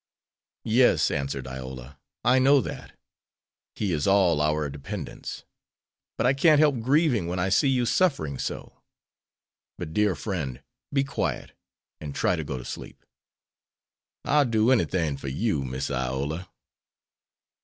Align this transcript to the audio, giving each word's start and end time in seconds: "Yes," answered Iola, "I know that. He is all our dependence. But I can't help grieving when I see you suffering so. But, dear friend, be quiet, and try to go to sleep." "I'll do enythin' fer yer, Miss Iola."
"Yes," 0.65 1.11
answered 1.11 1.45
Iola, 1.45 1.99
"I 2.25 2.39
know 2.39 2.59
that. 2.59 2.97
He 3.75 3.93
is 3.93 4.07
all 4.07 4.41
our 4.41 4.67
dependence. 4.67 5.43
But 6.17 6.25
I 6.25 6.33
can't 6.33 6.57
help 6.57 6.79
grieving 6.79 7.27
when 7.27 7.37
I 7.37 7.49
see 7.49 7.67
you 7.69 7.85
suffering 7.85 8.39
so. 8.39 8.81
But, 9.77 9.93
dear 9.93 10.15
friend, 10.15 10.63
be 10.91 11.03
quiet, 11.03 11.51
and 11.99 12.15
try 12.15 12.35
to 12.35 12.43
go 12.43 12.57
to 12.57 12.65
sleep." 12.65 13.05
"I'll 14.25 14.45
do 14.45 14.71
enythin' 14.71 15.17
fer 15.19 15.27
yer, 15.27 15.59
Miss 15.63 15.91
Iola." 15.91 16.49